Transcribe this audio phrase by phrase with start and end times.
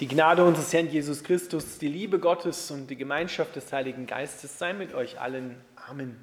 [0.00, 4.58] Die Gnade unseres Herrn Jesus Christus, die Liebe Gottes und die Gemeinschaft des Heiligen Geistes
[4.58, 5.54] sei mit euch allen.
[5.88, 6.16] Amen.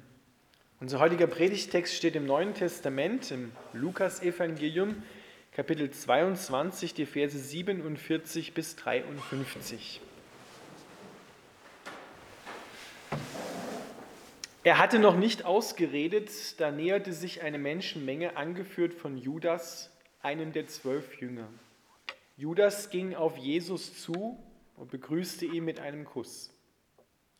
[0.78, 5.02] Unser heutiger Predigtext steht im Neuen Testament, im Lukasevangelium,
[5.52, 10.02] Kapitel 22, die Verse 47 bis 53.
[14.64, 20.66] Er hatte noch nicht ausgeredet, da näherte sich eine Menschenmenge, angeführt von Judas, einem der
[20.66, 21.48] zwölf Jünger.
[22.36, 24.38] Judas ging auf Jesus zu
[24.76, 26.50] und begrüßte ihn mit einem Kuss.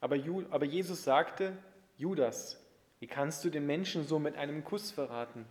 [0.00, 0.16] Aber,
[0.50, 1.56] aber Jesus sagte,
[1.96, 2.60] Judas,
[2.98, 5.46] wie kannst du den Menschen so mit einem Kuss verraten?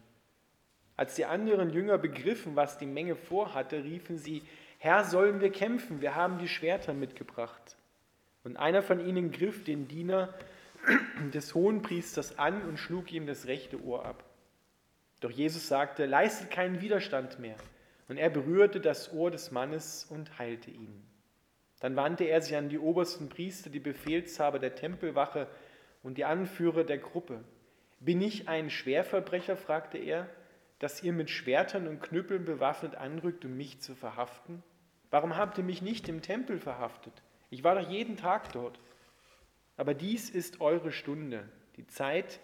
[0.96, 4.44] Als die anderen Jünger begriffen, was die Menge vorhatte, riefen sie,
[4.78, 6.02] Herr, sollen wir kämpfen?
[6.02, 7.78] Wir haben die Schwerter mitgebracht.
[8.44, 10.34] Und einer von ihnen griff den Diener
[11.34, 14.24] des Hohenpriesters an und schlug ihm das rechte Ohr ab.
[15.20, 17.56] Doch Jesus sagte, leistet keinen Widerstand mehr.
[18.12, 21.02] Und er berührte das Ohr des Mannes und heilte ihn.
[21.80, 25.48] Dann wandte er sich an die obersten Priester, die Befehlshaber der Tempelwache
[26.04, 27.42] und die Anführer der Gruppe.
[28.02, 29.56] Bin ich ein Schwerverbrecher?
[29.56, 30.30] fragte er,
[30.80, 34.62] dass ihr mit Schwertern und Knüppeln bewaffnet anrückt, um mich zu verhaften?
[35.10, 37.14] Warum habt ihr mich nicht im Tempel verhaftet?
[37.50, 38.78] Ich war doch jeden Tag dort.
[39.78, 42.42] Aber dies ist eure Stunde, die Zeit,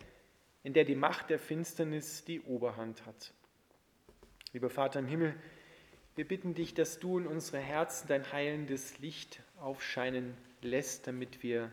[0.64, 3.34] in der die Macht der Finsternis die Oberhand hat.
[4.54, 5.36] Lieber Vater im Himmel,
[6.18, 11.72] wir bitten dich, dass du in unsere Herzen dein heilendes Licht aufscheinen lässt, damit wir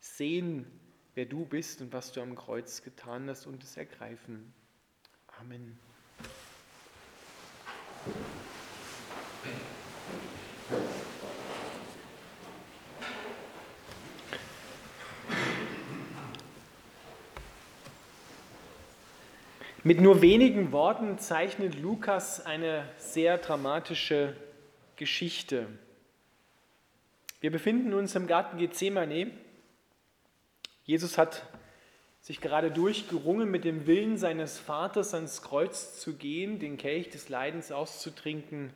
[0.00, 0.66] sehen,
[1.14, 4.54] wer du bist und was du am Kreuz getan hast und es ergreifen.
[5.38, 5.78] Amen.
[19.86, 24.34] Mit nur wenigen Worten zeichnet Lukas eine sehr dramatische
[24.96, 25.68] Geschichte.
[27.40, 29.30] Wir befinden uns im Garten Gethsemane.
[30.82, 31.48] Jesus hat
[32.20, 37.28] sich gerade durchgerungen, mit dem Willen seines Vaters ans Kreuz zu gehen, den Kelch des
[37.28, 38.70] Leidens auszutrinken,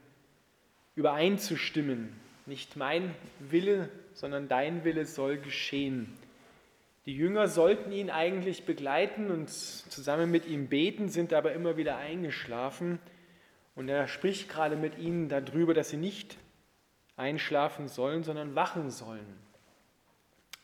[0.95, 2.13] übereinzustimmen.
[2.47, 6.17] Nicht mein Wille, sondern dein Wille soll geschehen.
[7.07, 11.97] Die Jünger sollten ihn eigentlich begleiten und zusammen mit ihm beten, sind aber immer wieder
[11.97, 12.99] eingeschlafen.
[13.75, 16.37] Und er spricht gerade mit ihnen darüber, dass sie nicht
[17.17, 19.39] einschlafen sollen, sondern wachen sollen.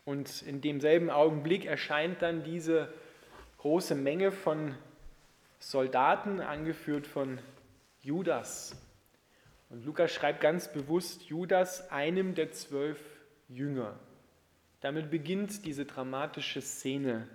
[0.05, 2.93] Und in demselben Augenblick erscheint dann diese
[3.59, 4.75] große Menge von
[5.59, 7.39] Soldaten, angeführt von
[8.01, 8.81] Judas.
[9.71, 13.01] Und Lukas schreibt ganz bewusst Judas, einem der zwölf
[13.49, 13.99] Jünger.
[14.87, 17.27] Damit beginnt diese dramatische Szene,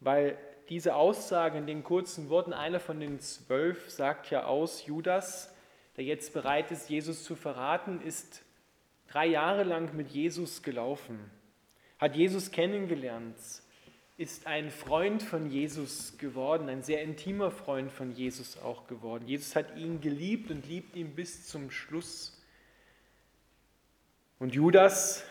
[0.00, 0.36] weil
[0.68, 5.54] diese Aussage in den kurzen Worten, einer von den zwölf sagt ja aus, Judas,
[5.96, 8.42] der jetzt bereit ist, Jesus zu verraten, ist
[9.06, 11.20] drei Jahre lang mit Jesus gelaufen,
[12.00, 13.36] hat Jesus kennengelernt,
[14.16, 19.28] ist ein Freund von Jesus geworden, ein sehr intimer Freund von Jesus auch geworden.
[19.28, 22.42] Jesus hat ihn geliebt und liebt ihn bis zum Schluss.
[24.40, 25.24] Und Judas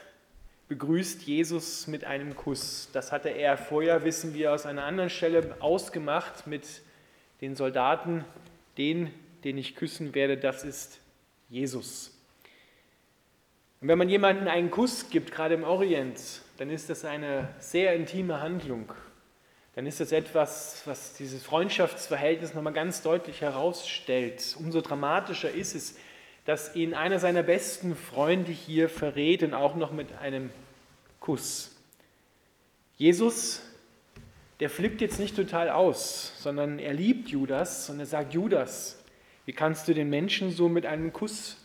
[0.68, 2.90] begrüßt Jesus mit einem Kuss.
[2.94, 6.82] Das hatte er vorher, wissen wir aus einer anderen Stelle, ausgemacht mit
[7.42, 8.26] den Soldaten.
[8.78, 9.12] Den,
[9.44, 11.00] den ich küssen werde, das ist
[11.50, 12.14] Jesus.
[13.82, 16.20] Und wenn man jemandem einen Kuss gibt, gerade im Orient,
[16.58, 18.92] dann ist das eine sehr intime Handlung.
[19.76, 24.56] Dann ist das etwas, was dieses Freundschaftsverhältnis nochmal ganz deutlich herausstellt.
[24.60, 25.98] Umso dramatischer ist es,
[26.48, 30.50] dass ihn einer seiner besten Freunde hier verrät und auch noch mit einem
[31.20, 31.76] Kuss.
[32.96, 33.62] Jesus,
[34.62, 38.98] der flippt jetzt nicht total aus, sondern er liebt Judas und er sagt, Judas,
[39.44, 41.58] wie kannst du den Menschen so mit einem Kuss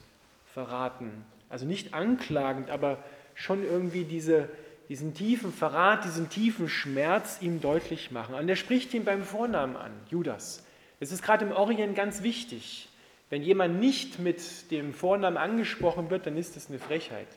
[0.52, 1.12] verraten?
[1.48, 2.98] Also nicht anklagend, aber
[3.36, 4.48] schon irgendwie diese,
[4.88, 8.34] diesen tiefen Verrat, diesen tiefen Schmerz ihm deutlich machen.
[8.34, 10.64] Und er spricht ihn beim Vornamen an, Judas.
[10.98, 12.88] Es ist gerade im Orient ganz wichtig.
[13.32, 17.28] Wenn jemand nicht mit dem Vornamen angesprochen wird, dann ist das eine Frechheit,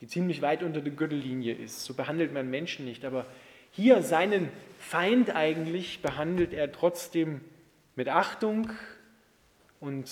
[0.00, 1.84] die ziemlich weit unter der Gürtellinie ist.
[1.84, 3.04] So behandelt man Menschen nicht.
[3.04, 3.26] Aber
[3.70, 4.48] hier seinen
[4.80, 7.40] Feind eigentlich behandelt er trotzdem
[7.94, 8.70] mit Achtung
[9.78, 10.10] und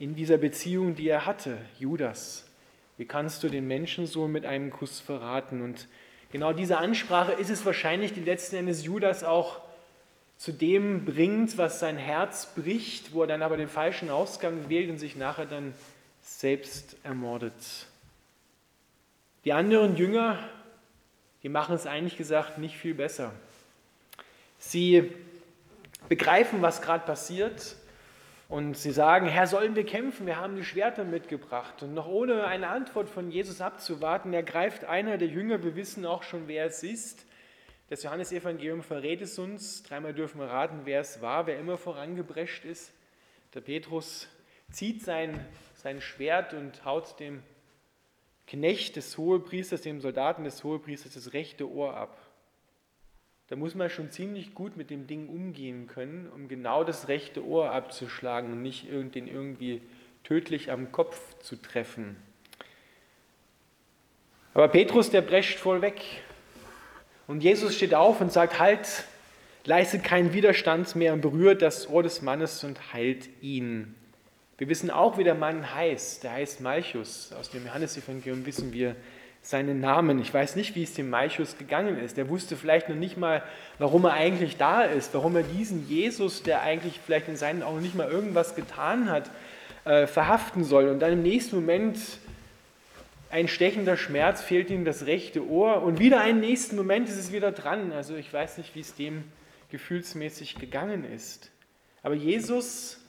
[0.00, 2.50] in dieser Beziehung, die er hatte, Judas.
[2.96, 5.62] Wie kannst du den Menschen so mit einem Kuss verraten?
[5.62, 5.86] Und
[6.32, 9.60] genau diese Ansprache ist es wahrscheinlich, die letzten Endes Judas auch
[10.36, 14.90] zu dem bringt, was sein Herz bricht, wo er dann aber den falschen Ausgang wählt
[14.90, 15.74] und sich nachher dann
[16.20, 17.54] selbst ermordet.
[19.44, 20.38] Die anderen Jünger,
[21.42, 23.32] die machen es eigentlich gesagt nicht viel besser.
[24.58, 25.12] Sie
[26.08, 27.76] begreifen, was gerade passiert
[28.48, 30.26] Und sie sagen, Herr, sollen wir kämpfen?
[30.26, 31.82] Wir haben die Schwerter mitgebracht.
[31.82, 36.22] Und noch ohne eine Antwort von Jesus abzuwarten, ergreift einer der Jünger, wir wissen auch
[36.22, 37.24] schon, wer es ist.
[37.94, 39.84] Das Johannesevangelium verrät es uns.
[39.84, 42.92] Dreimal dürfen wir raten, wer es war, wer immer vorangeprescht ist.
[43.54, 44.28] Der Petrus
[44.72, 45.46] zieht sein,
[45.76, 47.40] sein Schwert und haut dem
[48.48, 52.18] Knecht des Hohepriesters, dem Soldaten des Hohepriesters, das rechte Ohr ab.
[53.46, 57.46] Da muss man schon ziemlich gut mit dem Ding umgehen können, um genau das rechte
[57.46, 59.82] Ohr abzuschlagen und nicht den irgendwie
[60.24, 62.16] tödlich am Kopf zu treffen.
[64.52, 66.02] Aber Petrus, der prescht voll weg.
[67.26, 69.04] Und Jesus steht auf und sagt, halt,
[69.64, 73.94] leistet keinen Widerstand mehr und berührt das Ohr des Mannes und heilt ihn.
[74.58, 76.22] Wir wissen auch, wie der Mann heißt.
[76.22, 77.32] Der heißt Malchus.
[77.38, 78.94] Aus dem Johannesevangelium wissen wir
[79.42, 80.20] seinen Namen.
[80.20, 82.16] Ich weiß nicht, wie es dem Malchus gegangen ist.
[82.16, 83.42] Er wusste vielleicht noch nicht mal,
[83.78, 87.82] warum er eigentlich da ist, warum er diesen Jesus, der eigentlich vielleicht in seinen Augen
[87.82, 89.30] nicht mal irgendwas getan hat,
[89.84, 90.88] äh, verhaften soll.
[90.88, 91.98] Und dann im nächsten Moment
[93.34, 97.32] ein stechender Schmerz, fehlt ihm das rechte Ohr und wieder einen nächsten Moment ist es
[97.32, 97.90] wieder dran.
[97.90, 99.24] Also ich weiß nicht, wie es dem
[99.72, 101.50] gefühlsmäßig gegangen ist.
[102.04, 103.00] Aber Jesus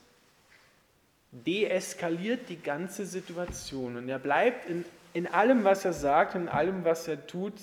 [1.30, 4.84] deeskaliert die ganze Situation und er bleibt in,
[5.14, 7.54] in allem, was er sagt, in allem, was er tut,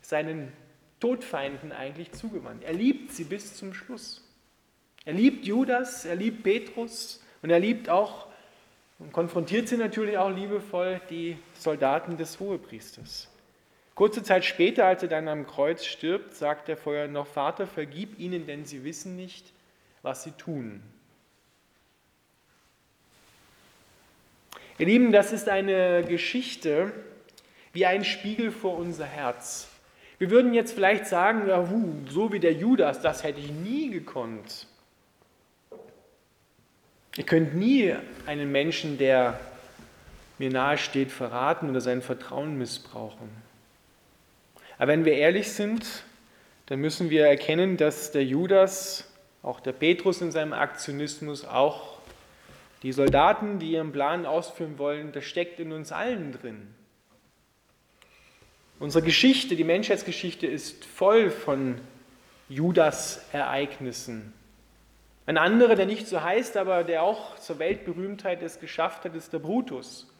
[0.00, 0.50] seinen
[1.00, 2.64] Todfeinden eigentlich zugewandt.
[2.64, 4.26] Er liebt sie bis zum Schluss.
[5.04, 8.27] Er liebt Judas, er liebt Petrus und er liebt auch
[8.98, 13.30] und konfrontiert sie natürlich auch liebevoll die Soldaten des Hohepriesters.
[13.94, 18.18] Kurze Zeit später, als er dann am Kreuz stirbt, sagt er vorher noch, Vater, vergib
[18.18, 19.52] ihnen, denn sie wissen nicht,
[20.02, 20.82] was sie tun.
[24.78, 26.92] Ihr Lieben, das ist eine Geschichte
[27.72, 29.68] wie ein Spiegel vor unser Herz.
[30.18, 31.68] Wir würden jetzt vielleicht sagen, ja,
[32.08, 34.68] so wie der Judas, das hätte ich nie gekonnt.
[37.18, 39.40] Ihr könnt nie einen Menschen, der
[40.38, 43.28] mir nahesteht, verraten oder sein Vertrauen missbrauchen.
[44.78, 46.04] Aber wenn wir ehrlich sind,
[46.66, 49.10] dann müssen wir erkennen, dass der Judas,
[49.42, 51.98] auch der Petrus in seinem Aktionismus, auch
[52.84, 56.72] die Soldaten, die ihren Plan ausführen wollen, das steckt in uns allen drin.
[58.78, 61.80] Unsere Geschichte, die Menschheitsgeschichte ist voll von
[62.48, 64.37] Judas-Ereignissen.
[65.28, 69.30] Ein anderer, der nicht so heißt, aber der auch zur Weltberühmtheit es geschafft hat, ist
[69.30, 70.10] der Brutus,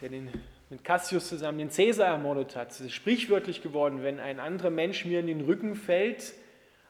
[0.00, 0.30] der den,
[0.70, 2.70] mit Cassius zusammen den Cäsar ermordet hat.
[2.70, 6.32] Es ist sprichwörtlich geworden, wenn ein anderer Mensch mir in den Rücken fällt,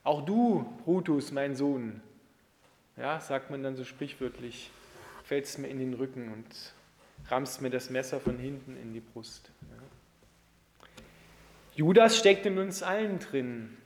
[0.04, 2.02] auch du, Brutus, mein Sohn,
[2.98, 4.68] ja, sagt man dann so sprichwörtlich,
[5.24, 6.74] fällst mir in den Rücken und
[7.30, 9.50] rammst mir das Messer von hinten in die Brust.
[9.62, 10.92] Ja.
[11.74, 13.78] Judas steckt in uns allen drin.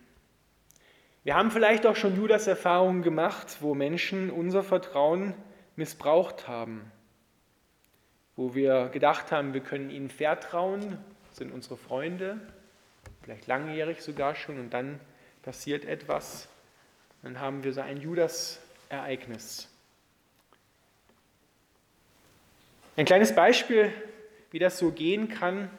[1.26, 5.34] Wir haben vielleicht auch schon Judas Erfahrungen gemacht, wo Menschen unser Vertrauen
[5.74, 6.92] missbraucht haben,
[8.36, 10.98] wo wir gedacht haben, wir können ihnen vertrauen,
[11.32, 12.38] sind unsere Freunde,
[13.24, 15.00] vielleicht langjährig sogar schon, und dann
[15.42, 16.48] passiert etwas,
[17.24, 19.68] dann haben wir so ein Judas Ereignis.
[22.96, 23.92] Ein kleines Beispiel,
[24.52, 25.70] wie das so gehen kann.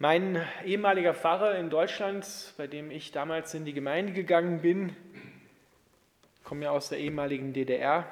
[0.00, 2.26] Mein ehemaliger Pfarrer in Deutschland,
[2.56, 4.96] bei dem ich damals in die Gemeinde gegangen bin,
[6.42, 8.04] komme ja aus der ehemaligen DDR,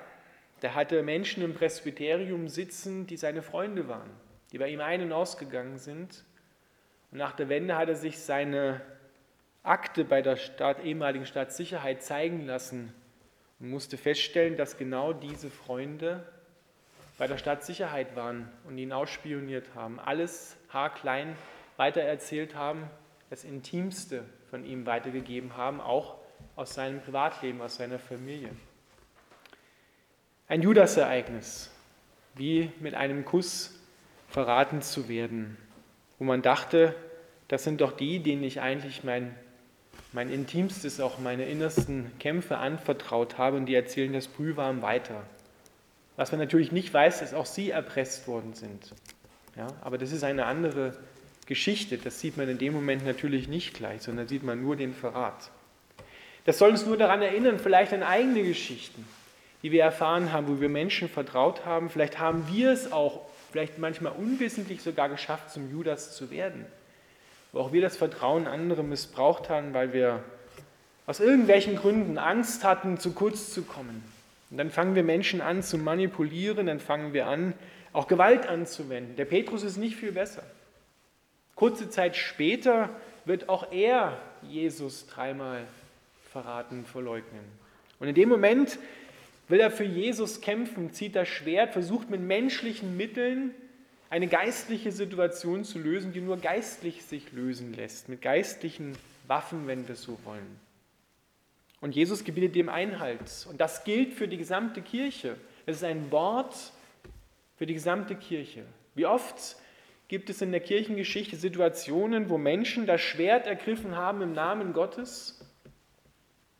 [0.63, 4.09] der hatte Menschen im Presbyterium sitzen, die seine Freunde waren,
[4.53, 6.25] die bei ihm ein- und ausgegangen sind.
[7.11, 8.81] Und nach der Wende hat er sich seine
[9.65, 12.95] Akte bei der Staat, ehemaligen Staatssicherheit zeigen lassen
[13.59, 16.25] und musste feststellen, dass genau diese Freunde
[17.19, 21.37] bei der Staatssicherheit waren und ihn ausspioniert haben, alles haarklein
[21.83, 22.89] weitererzählt haben,
[23.29, 26.15] das Intimste von ihm weitergegeben haben, auch
[26.55, 28.51] aus seinem Privatleben, aus seiner Familie.
[30.47, 31.73] Ein Judas-Ereignis,
[32.37, 33.75] wie mit einem Kuss
[34.29, 35.57] verraten zu werden,
[36.21, 36.95] wo man dachte,
[37.49, 39.35] das sind doch die, denen ich eigentlich mein
[40.13, 45.23] mein Intimstes, auch meine innersten Kämpfe anvertraut habe und die erzählen das brühwarm weiter.
[46.17, 48.93] Was man natürlich nicht weiß, dass auch sie erpresst worden sind.
[49.57, 50.95] Ja, aber das ist eine andere
[51.47, 51.99] Geschichte.
[51.99, 55.51] Das sieht man in dem Moment natürlich nicht gleich, sondern sieht man nur den Verrat.
[56.45, 59.07] Das soll uns nur daran erinnern, vielleicht an eigene Geschichten,
[59.63, 61.89] die wir erfahren haben, wo wir Menschen vertraut haben.
[61.89, 63.23] Vielleicht haben wir es auch,
[63.53, 66.67] vielleicht manchmal unwissentlich sogar geschafft, zum Judas zu werden
[67.53, 70.23] wo auch wir das Vertrauen anderer missbraucht haben, weil wir
[71.07, 74.03] aus irgendwelchen Gründen Angst hatten, zu kurz zu kommen.
[74.51, 77.55] Und dann fangen wir Menschen an zu manipulieren, dann fangen wir an,
[77.93, 79.17] auch Gewalt anzuwenden.
[79.17, 80.43] Der Petrus ist nicht viel besser.
[81.55, 82.91] Kurze Zeit später
[83.25, 85.67] wird auch er Jesus dreimal
[86.31, 87.45] verraten, verleugnen.
[88.01, 88.79] Und in dem Moment
[89.49, 93.55] will er für Jesus kämpfen, zieht das Schwert, versucht mit menschlichen Mitteln
[94.11, 99.89] eine geistliche Situation zu lösen, die nur geistlich sich lösen lässt, mit geistlichen Waffen, wenn
[99.89, 100.59] wir so wollen.
[101.81, 103.47] Und Jesus gebietet dem Einhalt.
[103.51, 105.37] Und das gilt für die gesamte Kirche.
[105.67, 106.55] Es ist ein Wort
[107.57, 108.65] für die gesamte Kirche.
[108.95, 109.57] Wie oft
[110.13, 115.43] gibt es in der Kirchengeschichte Situationen, wo Menschen das Schwert ergriffen haben im Namen Gottes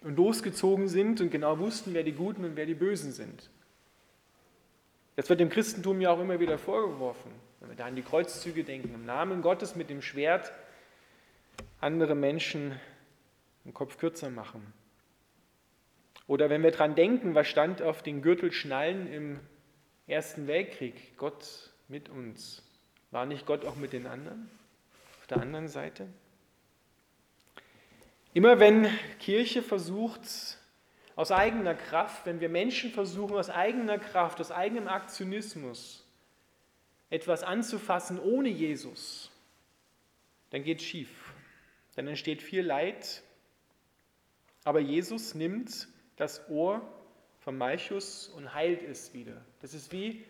[0.01, 3.51] und losgezogen sind und genau wussten, wer die Guten und wer die Bösen sind.
[5.17, 7.31] Das wird dem Christentum ja auch immer wieder vorgeworfen,
[7.61, 10.51] wenn wir da an die Kreuzzüge denken, im Namen Gottes mit dem Schwert
[11.79, 12.81] andere Menschen
[13.67, 14.73] den Kopf kürzer machen.
[16.27, 19.41] Oder wenn wir daran denken, was stand auf den Gürtelschnallen im
[20.07, 22.63] Ersten Weltkrieg, Gott mit uns.
[23.13, 24.51] War nicht Gott auch mit den anderen?
[25.21, 26.09] Auf der anderen Seite?
[28.35, 28.89] Immer wenn
[29.21, 30.59] Kirche versucht,
[31.15, 36.05] aus eigener Kraft, wenn wir Menschen versuchen, aus eigener Kraft, aus eigenem Aktionismus
[37.11, 39.31] etwas anzufassen ohne Jesus,
[40.49, 41.35] dann geht es schief.
[41.95, 43.23] Dann entsteht viel Leid.
[44.65, 46.81] Aber Jesus nimmt das Ohr
[47.41, 49.45] vom Malchus und heilt es wieder.
[49.61, 50.25] Das ist wie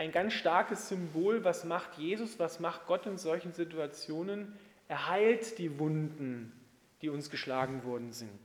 [0.00, 4.58] ein ganz starkes Symbol, was macht Jesus, was macht Gott in solchen Situationen?
[4.88, 6.58] Er heilt die Wunden,
[7.02, 8.40] die uns geschlagen worden sind.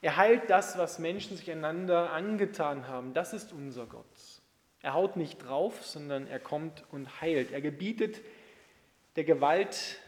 [0.00, 3.14] Er heilt das, was Menschen sich einander angetan haben.
[3.14, 4.04] Das ist unser Gott.
[4.80, 7.52] Er haut nicht drauf, sondern er kommt und heilt.
[7.52, 8.20] Er gebietet
[9.14, 10.00] der Gewalt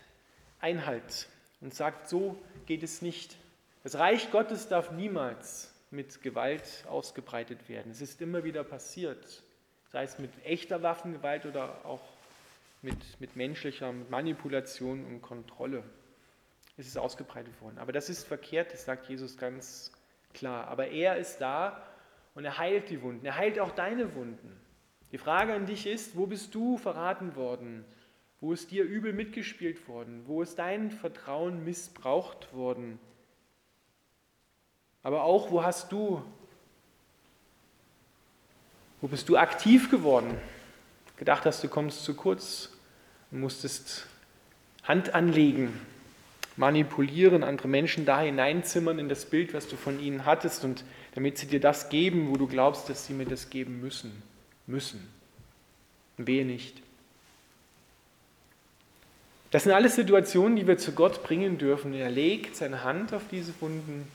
[0.59, 1.29] Einhalt
[1.61, 2.37] und sagt, so
[2.67, 3.37] geht es nicht.
[3.85, 7.93] Das Reich Gottes darf niemals mit Gewalt ausgebreitet werden.
[7.93, 9.45] Es ist immer wieder passiert
[9.95, 12.03] sei es mit echter Waffengewalt oder auch
[12.83, 15.85] mit, mit menschlicher Manipulation und Kontrolle.
[16.77, 17.79] ist Es ausgebreitet worden.
[17.79, 19.93] Aber das ist verkehrt, das sagt Jesus ganz
[20.33, 20.67] klar.
[20.67, 21.81] Aber er ist da
[22.35, 23.25] und er heilt die Wunden.
[23.25, 24.61] Er heilt auch deine Wunden.
[25.13, 27.85] Die Frage an dich ist, wo bist du verraten worden?
[28.41, 30.25] Wo ist dir übel mitgespielt worden?
[30.27, 32.99] Wo ist dein Vertrauen missbraucht worden?
[35.05, 36.25] Aber auch, wo hast du
[39.05, 40.35] wo bist du aktiv geworden?
[41.19, 42.71] Gedacht hast, du kommst zu kurz
[43.31, 44.07] und musstest
[44.83, 45.79] Hand anlegen,
[46.57, 50.85] manipulieren, andere Menschen da hineinzimmern in das Bild, was du von ihnen hattest und
[51.15, 54.23] damit sie dir das geben, wo du glaubst, dass sie mir das geben müssen.
[54.67, 55.07] Müssen.
[56.17, 56.81] Wehe nicht.
[59.51, 61.93] Das sind alles Situationen, die wir zu Gott bringen dürfen.
[61.93, 64.09] Er legt seine Hand auf diese Wunden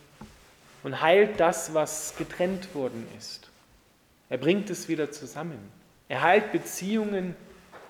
[0.81, 3.49] und heilt das, was getrennt worden ist.
[4.30, 5.60] Er bringt es wieder zusammen.
[6.08, 7.36] Er heilt Beziehungen,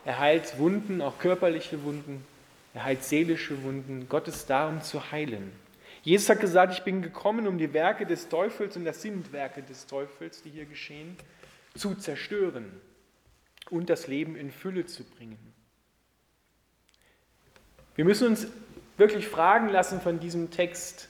[0.05, 2.25] er heilt Wunden, auch körperliche Wunden,
[2.74, 4.08] er heilt seelische Wunden.
[4.10, 5.51] Gott ist da, um zu heilen.
[6.01, 9.62] Jesus hat gesagt, ich bin gekommen, um die Werke des Teufels, und das sind Werke
[9.62, 11.17] des Teufels, die hier geschehen,
[11.75, 12.72] zu zerstören
[13.69, 15.38] und das Leben in Fülle zu bringen.
[17.96, 18.48] Wir müssen uns
[18.98, 21.10] wirklich fragen lassen von diesem Text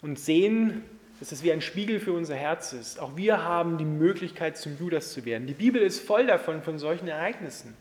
[0.00, 0.82] und sehen,
[1.20, 2.98] dass es wie ein Spiegel für unser Herz ist.
[2.98, 5.46] Auch wir haben die Möglichkeit, zum Judas zu werden.
[5.46, 7.76] Die Bibel ist voll davon, von solchen Ereignissen,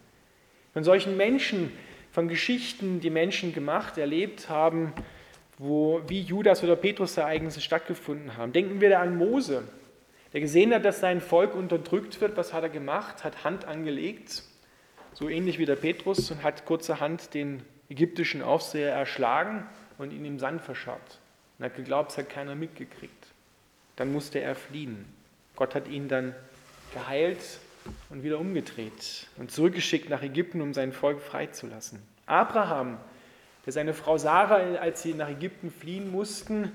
[0.74, 1.72] von solchen Menschen,
[2.12, 4.94] von Geschichten, die Menschen gemacht, erlebt haben,
[5.58, 8.52] wo wie Judas oder Petrus Ereignisse stattgefunden haben.
[8.52, 9.64] Denken wir da an Mose,
[10.34, 12.36] der gesehen hat, dass sein Volk unterdrückt wird.
[12.36, 13.24] Was hat er gemacht?
[13.24, 14.44] Hat Hand angelegt,
[15.14, 19.66] so ähnlich wie der Petrus, und hat kurzerhand den ägyptischen Aufseher erschlagen
[19.98, 21.20] und ihn im Sand verscharrt.
[21.58, 23.19] Und hat geglaubt, es hat keiner mitgekriegt
[24.00, 25.06] dann musste er fliehen.
[25.56, 26.34] Gott hat ihn dann
[26.94, 27.60] geheilt
[28.10, 32.02] und wieder umgedreht und zurückgeschickt nach Ägypten, um sein Volk freizulassen.
[32.26, 32.98] Abraham,
[33.66, 36.72] der seine Frau Sarah, als sie nach Ägypten fliehen mussten,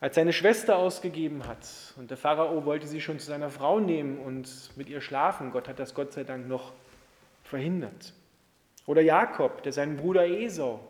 [0.00, 1.66] als seine Schwester ausgegeben hat.
[1.96, 5.50] Und der Pharao wollte sie schon zu seiner Frau nehmen und mit ihr schlafen.
[5.50, 6.72] Gott hat das Gott sei Dank noch
[7.42, 8.14] verhindert.
[8.86, 10.80] Oder Jakob, der seinen Bruder Esau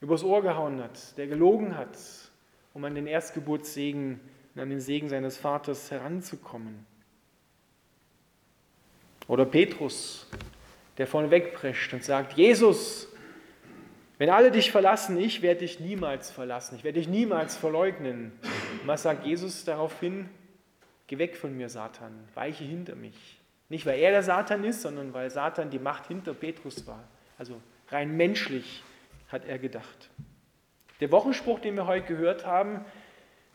[0.00, 1.96] übers Ohr gehauen hat, der gelogen hat,
[2.72, 4.20] um an den Erstgeburtssegen
[4.54, 6.86] und an den Segen seines Vaters heranzukommen.
[9.26, 10.26] Oder Petrus,
[10.98, 13.08] der vorne wegprescht und sagt, Jesus,
[14.18, 18.32] wenn alle dich verlassen, ich werde dich niemals verlassen, ich werde dich niemals verleugnen.
[18.80, 20.28] Und was sagt Jesus daraufhin?
[21.06, 23.40] Geh weg von mir, Satan, weiche hinter mich.
[23.68, 27.02] Nicht, weil er der Satan ist, sondern weil Satan die Macht hinter Petrus war.
[27.38, 28.82] Also rein menschlich
[29.28, 30.10] hat er gedacht.
[31.00, 32.84] Der Wochenspruch, den wir heute gehört haben,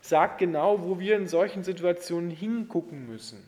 [0.00, 3.42] sagt genau, wo wir in solchen Situationen hingucken müssen.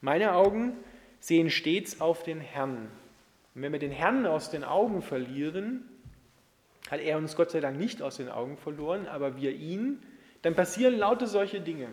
[0.00, 0.76] Meine Augen
[1.20, 2.88] sehen stets auf den Herrn.
[3.54, 5.88] Und wenn wir den Herrn aus den Augen verlieren,
[6.90, 10.02] hat er uns Gott sei Dank nicht aus den Augen verloren, aber wir ihn,
[10.42, 11.88] dann passieren lauter solche Dinge.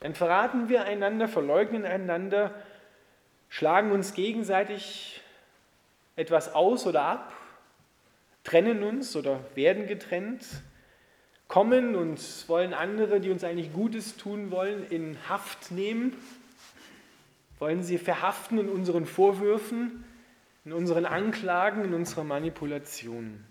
[0.00, 2.54] Dann verraten wir einander, verleugnen einander,
[3.48, 5.22] schlagen uns gegenseitig
[6.16, 7.32] etwas aus oder ab,
[8.44, 10.44] trennen uns oder werden getrennt,
[11.48, 16.14] kommen und wollen andere, die uns eigentlich Gutes tun wollen, in Haft nehmen,
[17.58, 20.04] wollen sie verhaften in unseren Vorwürfen,
[20.64, 23.42] in unseren Anklagen, in unserer Manipulation,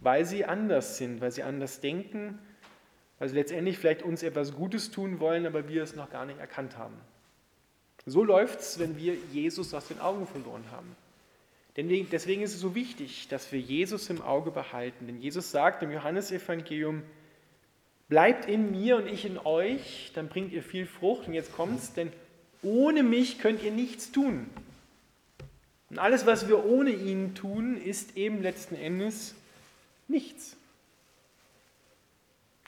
[0.00, 2.38] weil sie anders sind, weil sie anders denken,
[3.18, 6.38] weil sie letztendlich vielleicht uns etwas Gutes tun wollen, aber wir es noch gar nicht
[6.38, 6.96] erkannt haben.
[8.04, 10.94] So läuft es, wenn wir Jesus aus den Augen verloren haben.
[11.76, 15.06] Deswegen ist es so wichtig, dass wir Jesus im Auge behalten.
[15.06, 17.02] Denn Jesus sagt im Johannesevangelium,
[18.08, 21.28] bleibt in mir und ich in euch, dann bringt ihr viel Frucht.
[21.28, 22.12] Und jetzt kommt es, denn
[22.62, 24.48] ohne mich könnt ihr nichts tun.
[25.90, 29.34] Und alles, was wir ohne ihn tun, ist eben letzten Endes
[30.08, 30.56] nichts.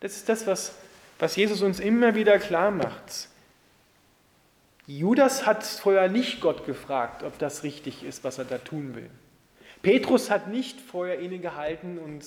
[0.01, 0.75] Das ist das, was,
[1.19, 3.29] was Jesus uns immer wieder klar macht.
[4.87, 9.11] Judas hat vorher nicht Gott gefragt, ob das richtig ist, was er da tun will.
[9.83, 12.25] Petrus hat nicht vorher innegehalten und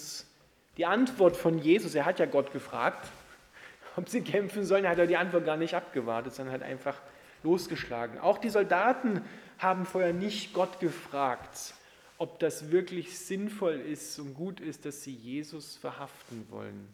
[0.82, 3.08] die Antwort von Jesus, er hat ja Gott gefragt,
[3.98, 6.98] ob sie kämpfen sollen, hat er die Antwort gar nicht abgewartet, sondern hat einfach
[7.44, 8.18] losgeschlagen.
[8.18, 9.22] Auch die Soldaten
[9.60, 11.76] haben vorher nicht Gott gefragt,
[12.18, 16.88] ob das wirklich sinnvoll ist und gut ist, dass sie Jesus verhaften wollen.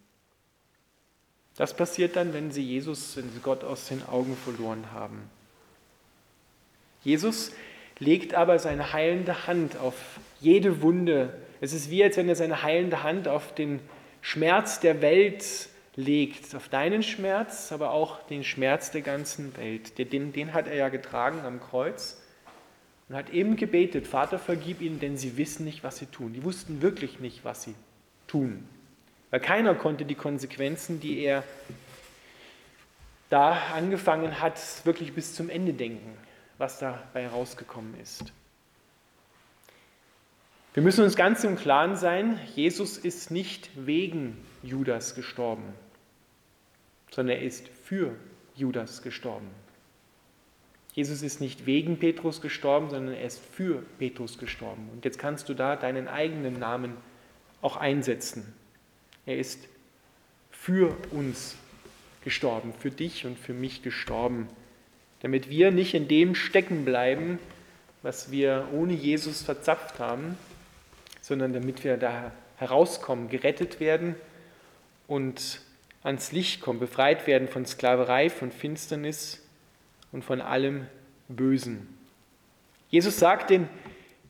[1.56, 5.30] Das passiert dann, wenn sie Jesus, wenn sie Gott aus den Augen verloren haben.
[7.06, 7.54] Jesus
[8.00, 9.96] legt aber seine heilende Hand auf
[10.42, 11.34] jede Wunde.
[11.62, 13.80] Es ist wie, als wenn er seine heilende Hand auf den
[14.22, 19.98] Schmerz der Welt legt, auf deinen Schmerz, aber auch den Schmerz der ganzen Welt.
[19.98, 22.22] Den, den hat er ja getragen am Kreuz
[23.10, 26.34] und hat eben gebetet, Vater, vergib ihnen, denn sie wissen nicht, was sie tun.
[26.34, 27.76] Die wussten wirklich nicht, was sie
[28.28, 28.68] tun.
[29.32, 31.44] Weil keiner konnte die Konsequenzen, die er
[33.30, 36.18] da angefangen hat, wirklich bis zum Ende denken,
[36.58, 38.32] was dabei rausgekommen ist.
[40.78, 45.64] Wir müssen uns ganz im Klaren sein, Jesus ist nicht wegen Judas gestorben,
[47.10, 48.14] sondern er ist für
[48.56, 49.48] Judas gestorben.
[50.94, 54.88] Jesus ist nicht wegen Petrus gestorben, sondern er ist für Petrus gestorben.
[54.94, 56.96] Und jetzt kannst du da deinen eigenen Namen
[57.64, 58.54] auch einsetzen.
[59.26, 59.68] Er ist
[60.52, 61.56] für uns
[62.24, 64.48] gestorben, für dich und für mich gestorben,
[65.22, 67.40] damit wir nicht in dem stecken bleiben,
[68.04, 70.38] was wir ohne Jesus verzapft haben,
[71.28, 74.16] sondern damit wir da herauskommen, gerettet werden
[75.08, 75.60] und
[76.02, 79.46] ans Licht kommen, befreit werden von Sklaverei, von Finsternis
[80.14, 80.88] und von allem
[81.28, 81.98] Bösen.
[82.90, 83.68] Jesus sagt den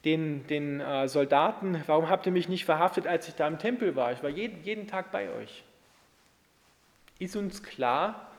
[0.06, 3.96] den, den äh, Soldaten, warum habt ihr mich nicht verhaftet, als ich da im Tempel
[3.96, 4.14] war?
[4.14, 5.66] Ich war jeden, jeden Tag bei euch.
[7.20, 8.32] Ist uns klar,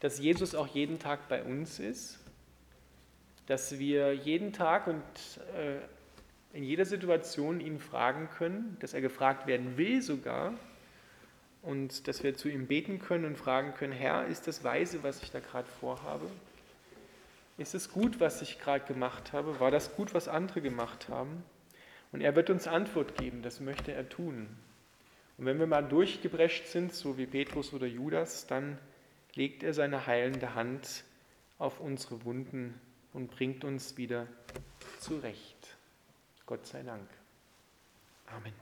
[0.00, 2.18] dass Jesus auch jeden Tag bei uns ist?
[3.46, 5.02] Dass wir jeden Tag und
[5.56, 5.78] äh,
[6.52, 10.54] in jeder Situation ihn fragen können, dass er gefragt werden will sogar
[11.62, 15.22] und dass wir zu ihm beten können und fragen können, Herr, ist das weise, was
[15.22, 16.26] ich da gerade vorhabe?
[17.58, 19.60] Ist es gut, was ich gerade gemacht habe?
[19.60, 21.42] War das gut, was andere gemacht haben?
[22.10, 24.48] Und er wird uns Antwort geben, das möchte er tun.
[25.38, 28.78] Und wenn wir mal durchgebrescht sind, so wie Petrus oder Judas, dann
[29.34, 31.04] legt er seine heilende Hand
[31.58, 32.78] auf unsere Wunden
[33.12, 34.26] und bringt uns wieder
[35.00, 35.51] zurecht.
[36.52, 37.08] Gott sei Dank.
[38.26, 38.52] Amen.